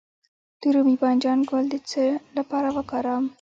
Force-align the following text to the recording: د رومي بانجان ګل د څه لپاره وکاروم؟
د 0.61 0.63
رومي 0.73 0.95
بانجان 1.01 1.39
ګل 1.49 1.65
د 1.71 1.75
څه 1.89 2.03
لپاره 2.37 2.69
وکاروم؟ 2.77 3.25